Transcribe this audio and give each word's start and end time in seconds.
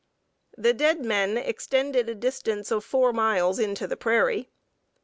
The 0.57 0.73
"dead 0.73 1.05
men" 1.05 1.37
extended 1.37 2.09
a 2.09 2.15
distance 2.15 2.71
of 2.71 2.83
4 2.83 3.13
miles 3.13 3.59
into 3.59 3.85
the 3.85 3.95
prairie. 3.95 4.49